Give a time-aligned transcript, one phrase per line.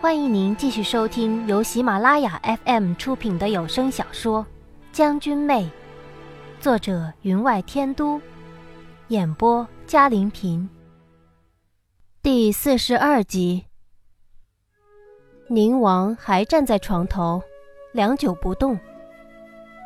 [0.00, 4.42] 欢迎您继续收听由喜马拉雅 FM 出品的有声小说
[4.92, 5.64] 《将军妹》，
[6.58, 8.18] 作者云外天都，
[9.08, 10.66] 演播嘉玲平。
[12.22, 13.66] 第四十二集，
[15.48, 17.42] 宁王还站在床头，
[17.92, 18.80] 良久不动。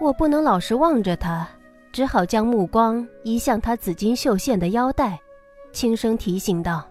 [0.00, 1.48] 我不能老是望着他，
[1.90, 5.18] 只好将目光移向他紫金绣线的腰带，
[5.72, 6.88] 轻声提醒道：“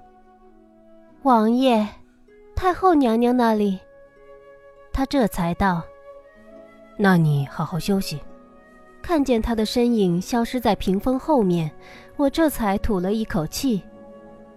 [1.24, 1.88] 王爷。”
[2.64, 3.78] 太后娘娘那里，
[4.94, 5.82] 他这才道
[6.98, 8.22] ：“那你好好休息。”
[9.04, 11.70] 看见他的身影消失在屏风后面，
[12.16, 13.84] 我这才吐了一口气。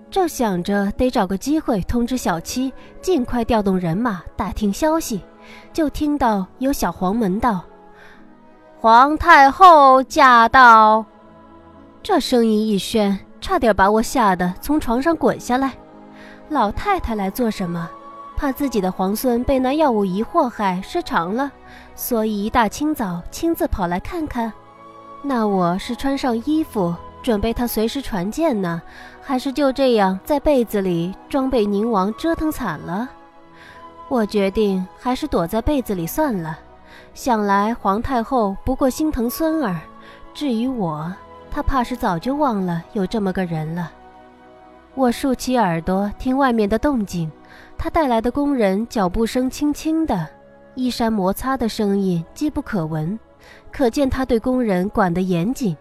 [0.08, 5.20] 正想着得找个机会通知小七，尽快调动人马打听消息，
[5.72, 7.60] 就听到有小黄门道
[8.78, 11.04] ：“皇太后驾到！”
[12.04, 15.72] 这声音一宣，差点把我吓得从床上滚下来。
[16.48, 17.90] 老太太来做什么？
[18.36, 21.50] 怕自己的皇孙被那药物一祸害失常了，
[21.94, 24.52] 所以一大清早亲自跑来看看。
[25.22, 28.80] 那我是穿上衣服准备他随时传见呢，
[29.22, 33.08] 还是就这样在被子里装被宁王折腾惨了？
[34.08, 36.58] 我决定还是躲在被子里算了。
[37.14, 39.80] 想来皇太后不过心疼孙儿，
[40.34, 41.10] 至于我，
[41.50, 43.90] 她怕是早就忘了有这么个人了。
[44.96, 47.30] 我竖起耳朵听外面的动静，
[47.76, 50.26] 他带来的工人脚步声轻轻的，
[50.74, 53.18] 衣衫摩擦的声音机不可闻，
[53.70, 55.76] 可见他对工人管得严谨。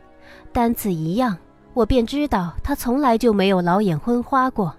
[0.52, 1.38] 单此一样，
[1.74, 4.76] 我便知道他从来就没有老眼昏花过。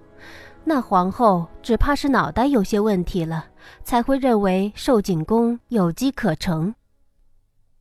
[0.65, 3.47] 那皇后只怕是脑袋有些问题了，
[3.85, 6.75] 才会认为寿景宫有机可乘。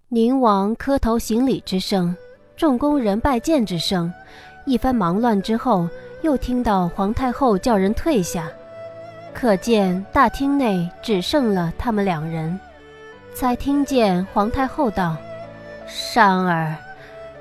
[0.07, 2.15] 宁王磕头行礼之声，
[2.55, 4.13] 众工人拜见之声，
[4.65, 5.89] 一番忙乱之后。
[6.25, 8.49] 又听到皇太后叫人退下，
[9.31, 12.59] 可见大厅内只剩了他们两人。
[13.35, 15.15] 才听见皇太后道
[15.85, 16.75] ：“善儿，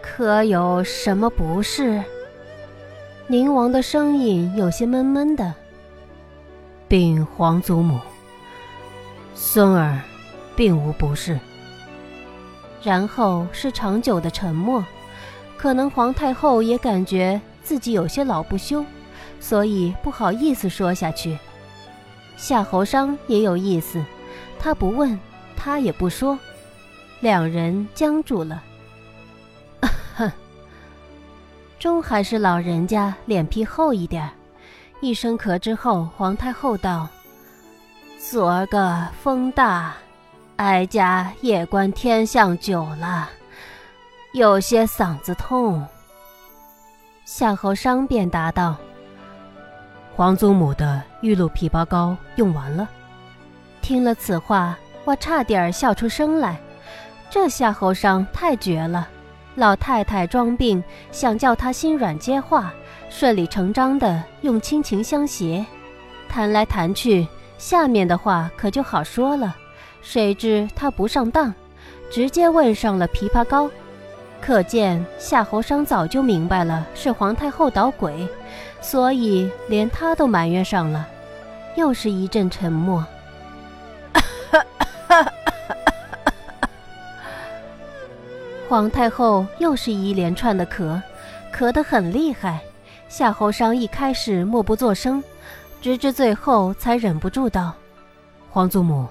[0.02, 2.04] 可有什么不是？”
[3.26, 5.54] 宁王的声音有些闷闷的
[6.86, 7.98] ：“禀皇祖母，
[9.34, 9.98] 孙儿
[10.54, 11.40] 并无不适。”
[12.84, 14.84] 然后是长久的沉默，
[15.56, 17.40] 可能皇太后也感觉。
[17.64, 18.84] 自己有些老不休，
[19.40, 21.36] 所以不好意思说下去。
[22.36, 24.04] 夏侯商也有意思，
[24.58, 25.18] 他不问，
[25.56, 26.38] 他也不说，
[27.20, 28.62] 两人僵住了。
[30.16, 30.30] 哼，
[31.78, 34.30] 终还是老人家脸皮厚一点。
[35.00, 37.08] 一声咳之后，皇太后道
[38.18, 39.94] ：“昨儿个风大，
[40.56, 43.28] 哀家夜观天象久了，
[44.32, 45.86] 有些嗓子痛。”
[47.24, 48.76] 夏侯商便答道
[50.14, 52.86] ：“皇祖母的玉露枇杷膏用完了。”
[53.80, 56.60] 听了此话，我差点笑出声来。
[57.30, 59.08] 这夏侯商太绝了！
[59.54, 62.74] 老太太装病，想叫他心软接话，
[63.08, 65.64] 顺理成章的用亲情相携，
[66.28, 69.56] 谈来谈去，下面的话可就好说了。
[70.02, 71.54] 谁知他不上当，
[72.10, 73.70] 直接问上了枇杷膏。
[74.44, 78.28] 可见夏侯商早就明白了是皇太后捣鬼，
[78.82, 81.08] 所以连他都埋怨上了。
[81.76, 83.02] 又是一阵沉默。
[88.68, 91.00] 皇太后又是一连串的咳，
[91.50, 92.60] 咳得很厉害。
[93.08, 95.24] 夏侯商一开始默不作声，
[95.80, 97.72] 直至最后才忍不住道
[98.52, 99.06] ：“皇祖母，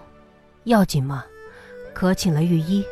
[0.65, 1.25] 要紧吗？
[1.91, 2.85] 可请了御医。”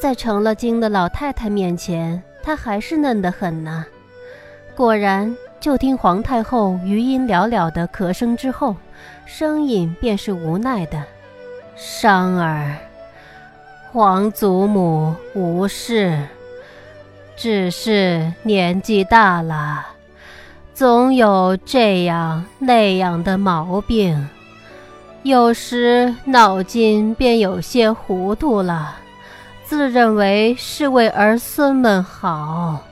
[0.00, 3.86] 在成了精的老太太面前，她还是嫩得很呢。
[4.74, 8.76] 果然，就听皇太后余音袅袅的咳声之后，
[9.24, 11.02] 声音便是无奈的
[11.76, 12.76] ：“商儿，
[13.92, 16.18] 皇祖母无事，
[17.36, 19.86] 只是年纪大了，
[20.74, 24.28] 总有这样那样的毛病，
[25.22, 28.98] 有时脑筋便有些糊涂了。”
[29.64, 32.82] 自认为是为儿孙们好，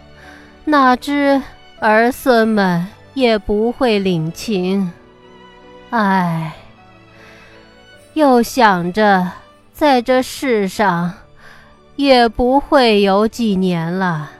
[0.64, 1.40] 哪知
[1.78, 4.90] 儿孙们也不会领情。
[5.90, 6.54] 唉，
[8.14, 9.30] 又想着
[9.72, 11.12] 在这世上
[11.96, 14.30] 也不会有几年了，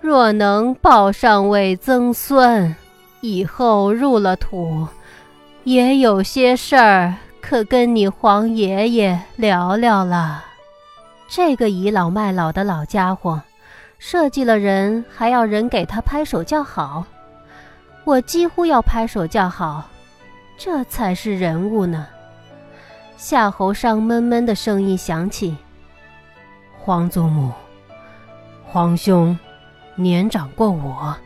[0.00, 2.74] 若能抱上位曾孙，
[3.20, 4.88] 以后入了土，
[5.62, 10.46] 也有些事儿可跟你皇爷爷聊聊了。
[11.32, 13.40] 这个倚老卖老的老家伙，
[14.00, 17.04] 设计了人还要人给他拍手叫好，
[18.02, 19.88] 我几乎要拍手叫好。
[20.58, 22.08] 这才是人物呢。
[23.16, 25.56] 夏侯尚闷闷的声音响起
[26.82, 27.52] ：“皇祖母，
[28.66, 29.38] 皇兄
[29.94, 31.16] 年长过我。”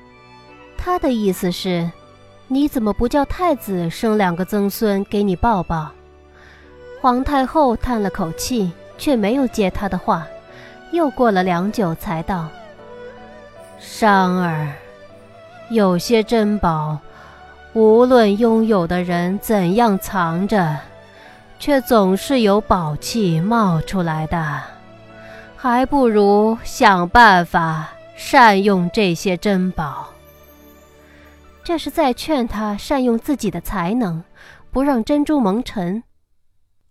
[0.76, 1.90] 他的意思是，
[2.46, 5.90] 你怎么不叫太子生两个曾孙给你抱抱？
[7.00, 10.26] 皇太后叹了口气，却没有接他的话。
[10.92, 12.48] 又过了良久，才道
[13.80, 14.72] ：“商儿，
[15.70, 16.98] 有些珍宝，
[17.72, 20.78] 无论拥有的人怎样藏着，
[21.58, 24.60] 却总是有宝气冒出来的。
[25.56, 30.10] 还不如想办法善用这些珍宝。”
[31.64, 34.22] 这是在劝他善用自己的才能，
[34.70, 36.02] 不让珍珠蒙尘。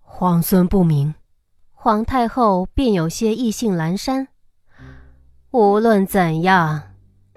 [0.01, 1.13] 皇孙不明，
[1.83, 4.29] 皇太后便有些意兴阑珊。
[5.51, 6.81] 无论怎样，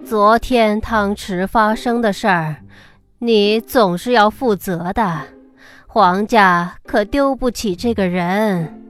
[0.05, 2.63] 昨天汤池发生的事儿，
[3.19, 5.21] 你总是要负责的。
[5.85, 8.81] 皇家可丢不起这个人。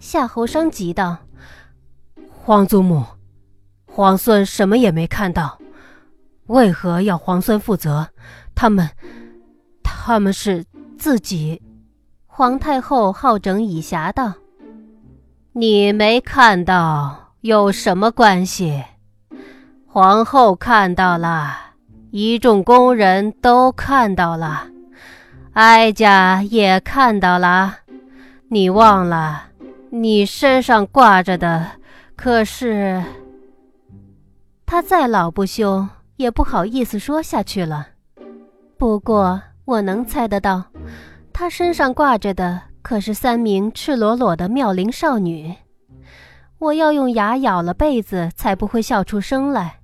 [0.00, 1.18] 夏侯商急道
[2.32, 3.04] ：“皇祖母，
[3.84, 5.58] 皇孙什么也没看到，
[6.46, 8.08] 为何要皇孙负责？
[8.54, 8.88] 他们，
[9.82, 10.64] 他们是
[10.96, 11.60] 自己。”
[12.24, 14.32] 皇太后好整以暇道
[15.56, 18.82] ：“你没看到有什么关系？
[19.86, 21.56] 皇后看到了，
[22.10, 24.66] 一众宫人都看到了，
[25.52, 27.76] 哀家也看到了。
[28.48, 29.44] 你忘了，
[29.90, 31.70] 你身上挂着的
[32.16, 33.00] 可是……”
[34.66, 35.86] 他再老不休，
[36.16, 37.86] 也不好意思说下去了。
[38.76, 40.64] 不过我能猜得到。
[41.32, 45.54] 他身上挂着的可是三名赤裸裸的妙龄少女，
[46.58, 49.76] 我要用牙咬了被子才不会笑出声来。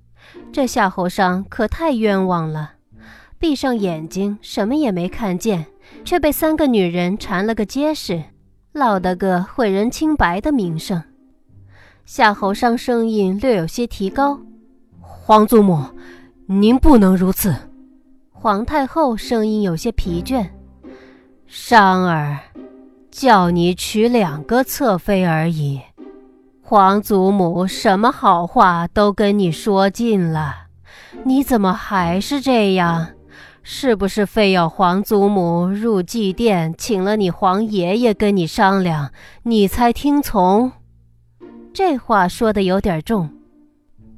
[0.53, 2.73] 这夏侯尚可太冤枉了，
[3.39, 5.65] 闭上眼睛什么也没看见，
[6.05, 8.23] 却被三个女人缠了个结实，
[8.71, 11.01] 落得个毁人清白的名声。
[12.05, 14.39] 夏侯尚声音略有些提高
[15.01, 15.83] ：“皇祖母，
[16.45, 17.55] 您不能如此。”
[18.29, 20.47] 皇太后声音有些疲倦。
[21.47, 22.37] 商儿，
[23.11, 25.81] 叫你娶两个侧妃而已。
[26.61, 30.67] 皇祖母什么好话都跟你说尽了，
[31.25, 33.09] 你怎么还是这样？
[33.63, 39.11] 是不是非要皇祖母入祭殿，请了你皇爷爷跟你商量，
[39.43, 40.71] 你才听从？
[41.71, 43.29] 这话说的有点重。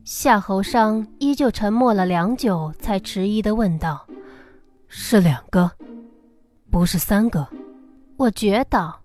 [0.05, 4.05] 夏侯商依旧沉默了良久，才迟疑地问道
[4.87, 5.71] ：“是两个？”
[6.71, 7.47] 不是三个，
[8.23, 8.95] 我觉得，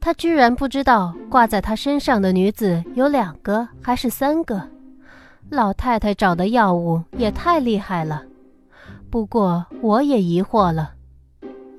[0.00, 4.68] 他居然不知道挂在他身上的女子有两个还是三个。
[5.48, 8.24] 老太太找的药物也太厉害了。
[9.10, 10.94] 不过我也疑惑了，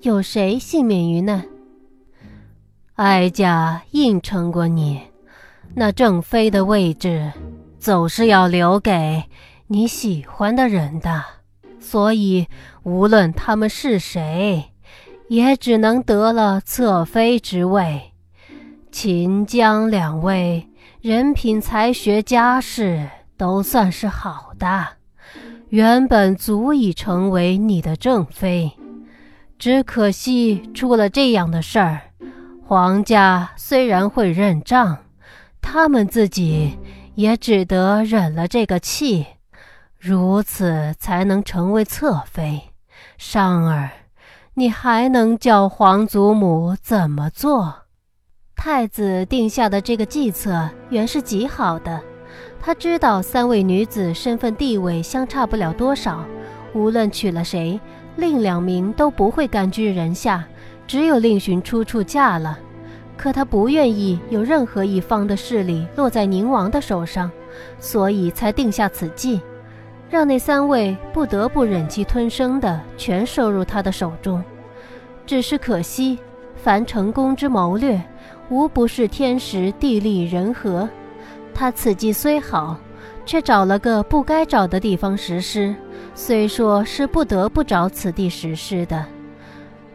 [0.03, 1.43] 有谁幸免于难？
[2.95, 5.01] 哀家应承过你，
[5.73, 7.33] 那正妃的位置
[7.77, 9.25] 总是要留给
[9.67, 11.25] 你喜欢的人的，
[11.81, 12.47] 所以
[12.83, 14.72] 无论他们是谁。
[15.33, 18.13] 也只能得了侧妃之位。
[18.91, 20.69] 秦江两位
[21.01, 24.89] 人品、才学、家世都算是好的，
[25.69, 28.73] 原本足以成为你的正妃。
[29.57, 32.01] 只可惜出了这样的事儿，
[32.63, 34.99] 皇家虽然会认账，
[35.59, 36.77] 他们自己
[37.15, 39.25] 也只得忍了这个气，
[39.97, 42.61] 如此才能成为侧妃。
[43.17, 43.89] 商儿。
[44.55, 47.73] 你还能叫皇祖母怎么做？
[48.55, 51.99] 太子定下的这个计策原是极好的。
[52.61, 56.23] 他知道三位女子身份地位相差不了多少，
[56.75, 57.79] 无论娶了谁，
[58.15, 60.45] 另两名都不会甘居人下，
[60.85, 62.59] 只有另寻出处嫁了。
[63.17, 67.31] 可他不愿意有任何一方的势力落在宁王的手上，
[67.79, 69.41] 所以才定下此计。
[70.13, 74.43] 让那三位不得不忍气吞声的全收入他的手中，
[75.25, 76.19] 只是可惜，
[76.55, 77.99] 凡成功之谋略，
[78.47, 80.87] 无不是天时地利人和。
[81.51, 82.77] 他此计虽好，
[83.25, 85.73] 却找了个不该找的地方实施。
[86.13, 89.03] 虽说是不得不找此地实施的，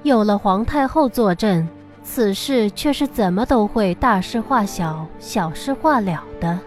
[0.02, 1.68] 有了皇太后坐镇，
[2.02, 6.58] 此事却是怎么都会大事化小，小事化了的。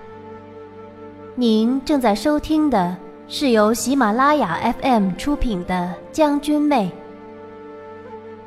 [1.35, 2.95] 您正在收听的。
[3.33, 5.73] 是由喜马拉雅 FM 出品的
[6.11, 6.91] 《将军妹》。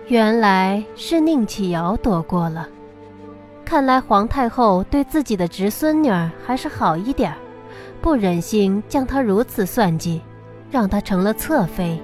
[0.08, 2.68] 原来是宁启尧躲过了，
[3.64, 7.32] 看来皇太后对自己的侄孙女儿还是好一点，
[8.02, 10.20] 不忍心将她如此算计，
[10.70, 11.98] 让她成了侧妃。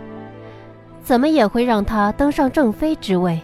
[1.03, 3.39] 怎么也会让她登上正妃之位。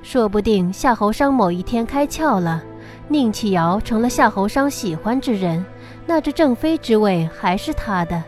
[0.00, 2.62] 说不定夏侯商某一天开窍了，
[3.08, 5.66] 宁启尧成了夏侯商喜欢之人，
[6.06, 8.22] 那这正妃之位还是他的。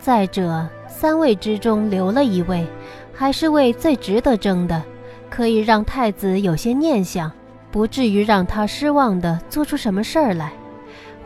[0.00, 2.66] 再者，三位之中留了一位，
[3.12, 4.82] 还是位最值得争的，
[5.28, 7.30] 可以让太子有些念想，
[7.70, 10.52] 不至于让他失望的做出什么事儿来。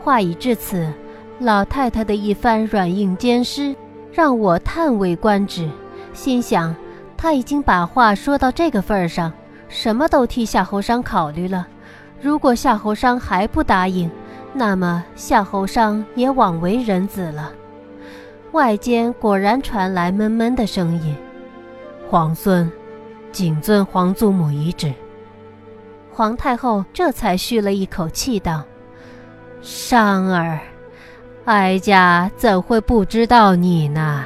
[0.03, 0.91] 话已至此，
[1.39, 3.73] 老太太的一番软硬兼施，
[4.11, 5.69] 让我叹为观止，
[6.13, 6.75] 心想，
[7.15, 9.31] 她已经把话说到这个份儿上。
[9.67, 11.65] 什么都替夏侯商考虑了，
[12.21, 14.11] 如果夏侯商还不答应，
[14.53, 17.51] 那么夏侯商也枉为人子了。
[18.55, 21.13] 外间果然传来闷闷的声音
[22.09, 22.71] ：“皇孙，
[23.29, 24.93] 谨遵皇祖母遗旨。”
[26.09, 28.63] 皇太后这才吁了一口气道
[29.61, 30.61] ：“商儿，
[31.43, 34.23] 哀家怎会不知道你呢？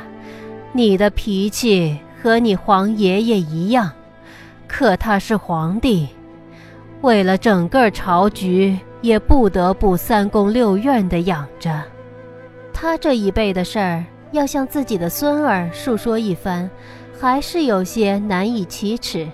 [0.74, 3.91] 你的脾气和你皇爷爷一样。”
[4.69, 6.07] 可他是皇帝，
[7.01, 11.81] 为了整个朝局，也不得不三宫六院的养着。
[12.71, 16.69] 他这一辈的事儿，要向自己的孙儿述说一番，
[17.19, 19.27] 还是有些难以启齿，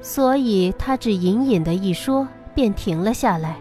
[0.00, 3.56] 所以他只隐隐的一说，便停了下来。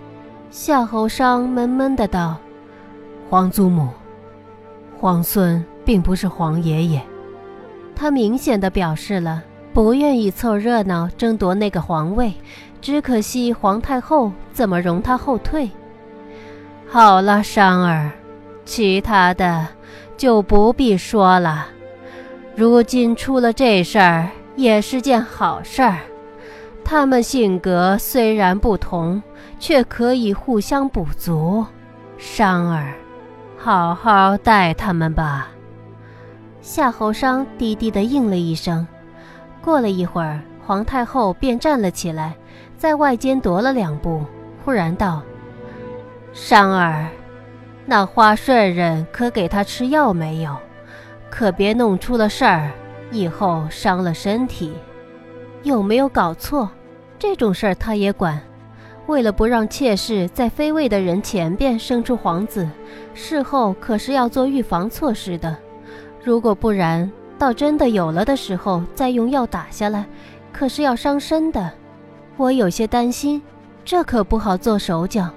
[0.50, 2.38] 夏侯商闷闷的道
[3.30, 3.90] ：“皇祖母，
[5.00, 7.02] 皇孙并不是皇爷爷。”
[7.96, 9.44] 他明显的表示了。
[9.72, 12.34] 不愿意凑热闹争夺那个皇位，
[12.82, 15.70] 只可惜皇太后怎么容他后退？
[16.88, 18.12] 好了，商儿，
[18.66, 19.68] 其他的
[20.20, 21.68] 就不必说了。
[22.54, 26.00] 如今出了这事儿，也是件好事儿。
[26.84, 29.24] 他们性格虽然不同，
[29.60, 31.66] 却可以互相补足。
[32.18, 32.96] 商儿，
[33.58, 35.48] 好好待他们吧。
[36.60, 38.86] 夏侯商低低的应了一声。
[39.62, 42.36] 过了一会儿，皇太后便站了起来，
[42.78, 44.22] 在外间踱了两步，
[44.66, 45.22] 忽然道
[46.34, 47.08] ：“商儿，
[47.90, 50.56] 那花顺人可给他吃药没有？
[51.28, 52.72] 可别弄出了事儿，
[53.12, 54.76] 以后伤了身体。
[55.64, 56.70] 有没有搞错？
[57.18, 58.40] 这种事儿他也管？
[59.08, 62.70] 为了不让妾室在妃位的人前边生出皇子，
[63.16, 65.58] 事后可是要做预防措施的。
[66.24, 70.06] 如果不然……”到真的有了的时候，再用药打下来，
[70.54, 71.72] 可是要伤身的。
[72.38, 73.42] 我有些担心，
[73.84, 75.30] 这可不好做手脚，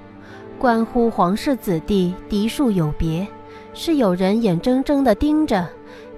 [0.63, 3.27] 关乎皇室子弟嫡庶有别，
[3.75, 5.69] 是有人眼睁睁地盯着，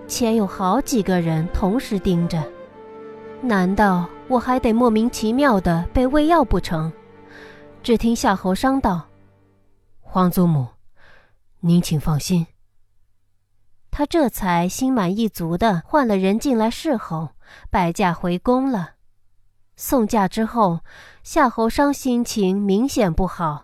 [0.07, 2.45] 且有好几个人同时盯着。
[3.41, 6.93] 难道我还得莫名其妙地被喂药不成？
[7.83, 9.09] 只听夏侯商道
[10.03, 10.67] ：“皇祖母，
[11.61, 12.47] 您请放心。”
[13.91, 17.31] 他这才心满意足地换了人进来侍候，
[17.71, 18.91] 摆驾回宫了。
[19.75, 20.81] 送驾之后，
[21.23, 23.64] 夏侯商心情明显不好，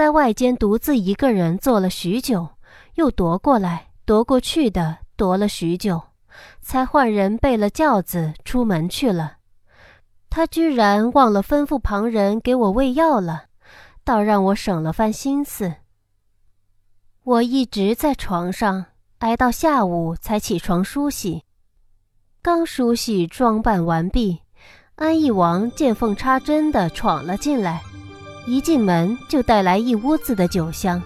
[0.00, 2.48] 在外间独自一个人坐了许久，
[2.94, 6.00] 又踱过来踱过去的踱了许久，
[6.62, 9.36] 才换人备了轿子出门去了。
[10.30, 13.48] 他居然忘了吩咐旁人给我喂药了，
[14.02, 15.74] 倒让我省了番心思。
[17.22, 18.86] 我一直在床上。
[19.18, 21.44] 挨到下午才起床梳洗，
[22.40, 24.40] 刚梳洗装扮完毕，
[24.94, 27.82] 安义王见缝插针地闯了进来，
[28.46, 31.02] 一进门就带来一屋子的酒香。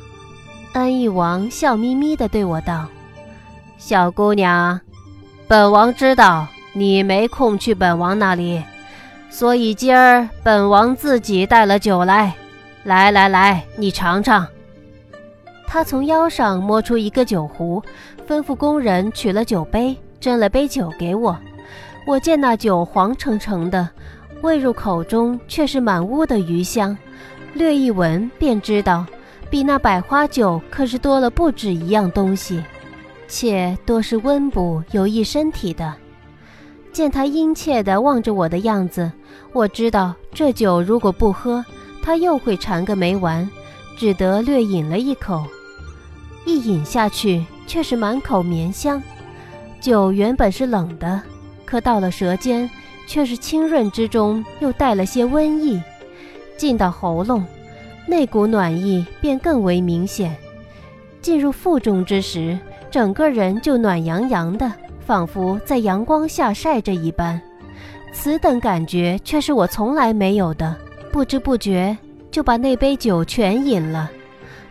[0.73, 2.87] 安义王笑眯眯地对我道
[3.79, 4.81] ：“小姑娘，
[5.47, 8.63] 本王知道你没空去本王那里，
[9.31, 12.35] 所以今儿本王自己带了酒来。
[12.83, 14.47] 来来来，你尝尝。”
[15.67, 17.83] 他从腰上摸出一个酒壶，
[18.29, 21.37] 吩咐工人取了酒杯，斟了杯酒给我。
[22.07, 23.89] 我见那酒黄澄澄的，
[24.43, 26.97] 喂入口中却是满屋的余香，
[27.55, 29.07] 略一闻便知道，
[29.49, 32.63] 比那百花酒可是多了不止一样东西，
[33.29, 35.95] 且多是温补有益身体的。
[36.93, 39.11] 见他殷切地望着我的样子，
[39.53, 41.65] 我知道这酒如果不喝，
[42.03, 43.49] 他又会馋个没完。
[43.97, 45.45] 只得略饮了一口，
[46.45, 49.01] 一饮下去却是满口绵香。
[49.81, 51.23] 酒原本是冷的，
[51.65, 52.69] 可到了舌尖，
[53.07, 55.81] 却是清润之中又带了些温意。
[56.57, 57.45] 进到喉咙，
[58.07, 60.35] 那股暖意便更为明显。
[61.21, 62.59] 进入腹中之时，
[62.91, 64.71] 整个人就暖洋洋的，
[65.07, 67.41] 仿佛在阳光下晒着一般。
[68.13, 70.77] 此等感觉却是我从来没有的，
[71.11, 71.97] 不知不觉。
[72.31, 74.11] 就把那杯酒全饮了，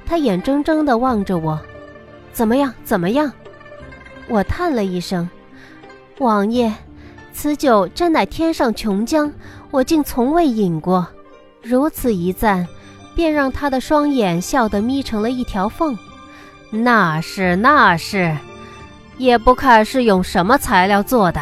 [0.05, 1.57] 他眼睁睁地望着我，
[2.33, 2.73] 怎么样？
[2.83, 3.31] 怎么样？
[4.27, 5.29] 我叹了一声
[6.19, 6.73] ：“王爷，
[7.31, 9.31] 此酒真乃天上琼浆，
[9.71, 11.07] 我竟从未饮过。
[11.63, 12.67] 如此一赞，
[13.15, 15.97] 便让他的双眼笑得眯成了一条缝。
[16.69, 18.35] 那是那是，
[19.17, 21.41] 也不看是用什么材料做的。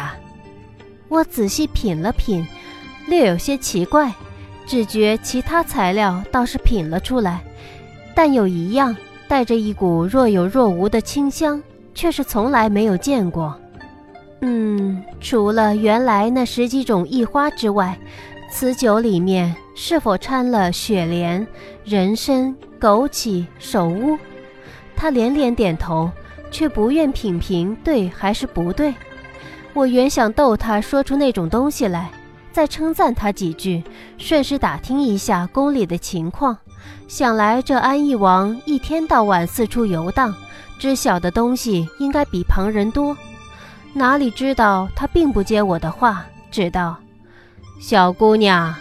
[1.08, 2.46] 我仔细品了品，
[3.06, 4.12] 略有些奇怪，
[4.64, 7.42] 只觉其他材料倒是品了出来，
[8.14, 11.60] 但有一样带着一股若有若无的清香，
[11.94, 13.54] 却是从来没有见过。
[14.40, 17.98] 嗯，除了原来那十几种异花之外，
[18.50, 21.46] 此酒里面是否掺了雪莲、
[21.84, 24.18] 人参、枸杞、首乌？
[24.94, 26.10] 他连连点头，
[26.50, 28.94] 却不愿品评对还是不对。
[29.72, 32.10] 我原想逗他说出那种东西来，
[32.52, 33.82] 再称赞他几句，
[34.18, 36.56] 顺势打听一下宫里的情况。
[37.08, 40.34] 想来这安义王一天到晚四处游荡，
[40.78, 43.16] 知晓的东西应该比旁人多。
[43.94, 46.96] 哪里知道他并不接我的话，只道
[47.80, 48.74] ：“小姑娘，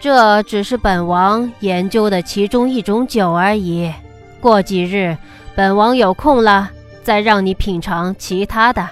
[0.00, 3.92] 这只是本王研究的其中一种酒而已。
[4.40, 5.14] 过几日，
[5.54, 6.70] 本王有空了，
[7.02, 8.88] 再让你品尝其他的。”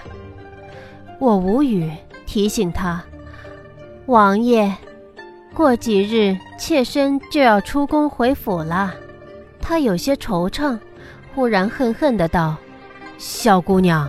[1.17, 1.91] 我无语，
[2.27, 3.03] 提醒他
[4.05, 4.71] ：“王爷，
[5.55, 8.93] 过几日妾身就要出宫回府了。”
[9.59, 10.77] 他有些惆怅，
[11.33, 12.55] 忽然恨恨的道
[13.17, 14.07] ：“小姑娘，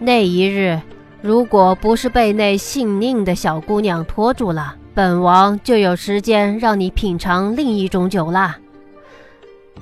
[0.00, 0.80] 那一日
[1.22, 8.56] 如果不是被那姓宁的小姑娘拖住了，本王就有时间让你品尝另一种酒啦。”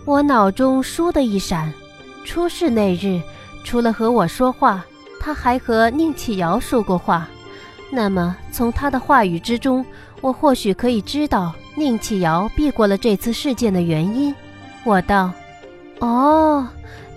[0.05, 1.73] 我脑中倏的一闪，
[2.25, 3.23] 出事那日，
[3.63, 4.85] 除了和我说话。
[5.21, 7.29] 他还和宁启尧说过话，
[7.91, 9.87] 那么从他的话语之中，
[10.21, 14.35] 我或许可以知道宁启尧避过了这次事件的原因。
[14.83, 15.31] 我道
[16.01, 16.69] ：“哦，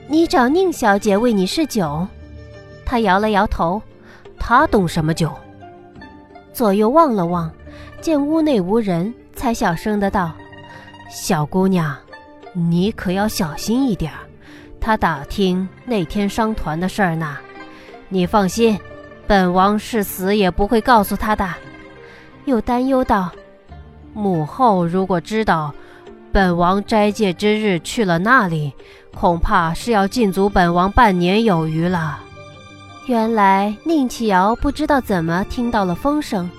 [0.08, 2.07] 你找宁小姐为你试酒。”
[2.86, 3.81] 他摇了摇头
[4.40, 5.33] ：“他懂什么酒？”
[6.53, 7.51] 左右望了望，
[8.07, 10.31] 见屋内无人，才小声的道
[11.11, 11.93] ：“小姑娘，
[12.53, 14.13] 你可要小心一点。
[14.79, 17.37] 他打听那天商团的事儿呢。”
[18.07, 18.79] 你放心，
[19.27, 21.46] 本王是死也不会告诉他的。
[22.46, 23.29] 又担忧道
[24.15, 25.75] ：“母后如果知道
[26.31, 28.72] 本王斋戒之日去了那里，
[29.13, 32.20] 恐怕是要禁足本王半年有余了。”
[33.07, 36.50] 原来宁启尧不知道怎么听到了风声，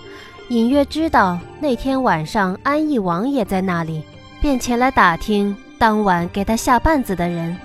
[0.48, 4.02] 隐约知道那天晚上安义王也在那里，
[4.40, 7.56] 便前来打听当晚给他下绊子的人。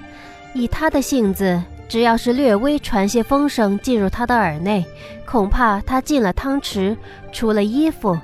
[0.53, 1.61] 以他的性子。
[1.89, 4.83] 只要是略微传些风声进入他的耳内，
[5.27, 6.97] 恐怕他进了汤池，
[7.31, 8.17] 除了衣服，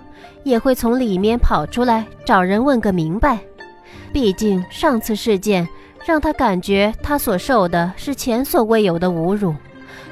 [0.43, 3.37] 也会从里面跑出来找人问个明白。
[4.11, 5.67] 毕竟上次事件
[6.03, 9.53] 让他感觉他所受的是前所未有的侮辱，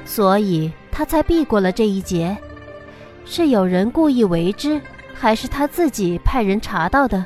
[0.04, 2.36] 所以他才避过了这一劫。
[3.30, 4.80] 是有人故意为之，
[5.14, 7.24] 还是他自己派人查到的？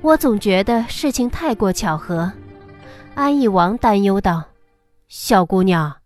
[0.00, 2.32] 我总觉得事情太过巧合。
[3.16, 4.44] 安义王担忧道。
[5.08, 5.96] 小姑娘，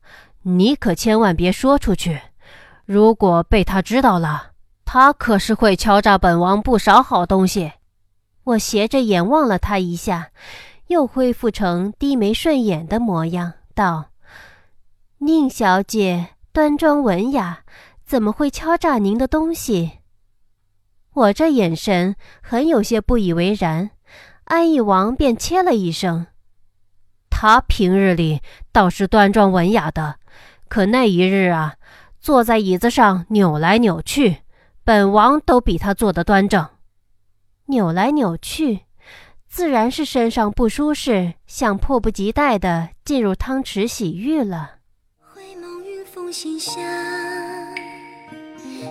[0.43, 2.19] 你可千万别说出去。
[2.87, 4.53] 如果被他知道了，
[4.87, 7.73] 他可是会敲诈本王不少好东西。
[8.45, 10.31] 我斜着眼望了他一下，
[10.87, 14.07] 又恢复成低眉顺眼的模样，道
[15.19, 17.61] ：“宁小姐端庄文雅，
[18.11, 20.01] 怎么会敲诈您的东西？”
[21.15, 23.91] 我这眼神很有些不以为然，
[24.47, 26.27] 安义王便切了一声。
[27.31, 28.43] 他平日里
[28.73, 30.17] 倒是端庄文雅的，
[30.69, 31.77] 可那一日啊，
[32.19, 34.39] 坐在椅子上扭来扭去，
[34.83, 36.69] 本王都比他坐得端正。
[37.67, 38.87] 扭来扭去，
[39.47, 44.79] 自然是身上不舒适，想迫不及待地进入汤池洗浴了。